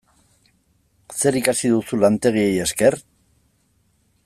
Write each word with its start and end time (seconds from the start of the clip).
Zer 1.17 1.37
ikasi 1.41 1.71
duzu 1.75 2.01
lantegiei 2.05 2.57
esker? 2.65 2.99